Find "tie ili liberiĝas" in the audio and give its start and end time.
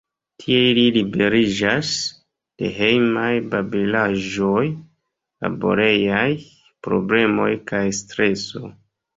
0.43-1.91